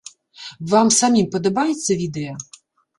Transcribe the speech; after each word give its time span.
Вам 0.71 0.87
самім 1.01 1.29
падабаецца 1.37 2.01
відэа? 2.05 2.33